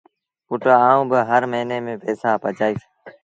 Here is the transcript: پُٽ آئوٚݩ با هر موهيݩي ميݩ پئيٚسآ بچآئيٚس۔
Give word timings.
پُٽ 0.47 0.61
آئوٚݩ 0.87 1.09
با 1.11 1.19
هر 1.29 1.41
موهيݩي 1.51 1.77
ميݩ 1.85 1.99
پئيٚسآ 2.01 2.31
بچآئيٚس۔ 2.41 2.83